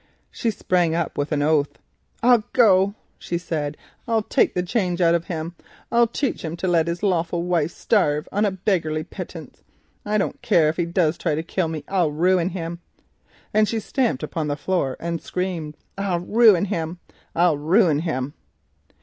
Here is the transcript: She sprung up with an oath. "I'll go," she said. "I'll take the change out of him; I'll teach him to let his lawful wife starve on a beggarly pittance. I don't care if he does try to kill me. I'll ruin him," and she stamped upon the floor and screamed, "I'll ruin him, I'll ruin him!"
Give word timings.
She 0.31 0.49
sprung 0.49 0.95
up 0.95 1.15
with 1.15 1.31
an 1.31 1.43
oath. 1.43 1.77
"I'll 2.23 2.43
go," 2.53 2.95
she 3.19 3.37
said. 3.37 3.77
"I'll 4.07 4.23
take 4.23 4.55
the 4.55 4.63
change 4.63 4.99
out 4.99 5.13
of 5.13 5.25
him; 5.25 5.53
I'll 5.91 6.07
teach 6.07 6.43
him 6.43 6.57
to 6.57 6.67
let 6.67 6.87
his 6.87 7.03
lawful 7.03 7.43
wife 7.43 7.69
starve 7.69 8.27
on 8.31 8.43
a 8.43 8.49
beggarly 8.49 9.03
pittance. 9.03 9.61
I 10.03 10.17
don't 10.17 10.41
care 10.41 10.69
if 10.69 10.77
he 10.77 10.87
does 10.87 11.19
try 11.19 11.35
to 11.35 11.43
kill 11.43 11.67
me. 11.67 11.83
I'll 11.87 12.09
ruin 12.11 12.49
him," 12.49 12.79
and 13.53 13.67
she 13.69 13.79
stamped 13.79 14.23
upon 14.23 14.47
the 14.47 14.57
floor 14.57 14.97
and 14.99 15.21
screamed, 15.21 15.77
"I'll 15.99 16.21
ruin 16.21 16.65
him, 16.65 16.97
I'll 17.35 17.57
ruin 17.59 17.99
him!" 17.99 18.33